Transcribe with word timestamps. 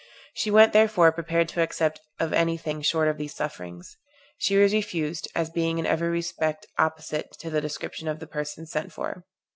She 0.33 0.49
went 0.49 0.73
therefore 0.73 1.11
prepared 1.11 1.47
to 1.49 1.61
accept 1.61 1.99
of 2.19 2.33
anything 2.33 2.81
short 2.81 3.07
of 3.07 3.19
these 3.19 3.35
sufferings. 3.35 3.97
She 4.39 4.57
was 4.57 4.73
refused, 4.73 5.27
as 5.35 5.51
being 5.51 5.77
in 5.77 5.85
every 5.85 6.09
respect 6.09 6.65
opposite 6.79 7.33
to 7.33 7.51
the 7.51 7.61
description 7.61 8.07
of 8.07 8.17
the 8.17 8.25
person 8.25 8.65
sent 8.65 8.91
for. 8.91 9.25